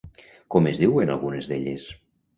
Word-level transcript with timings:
Com 0.55 0.69
es 0.71 0.79
diuen 0.85 1.13
algunes 1.17 1.51
d'elles? 1.53 1.89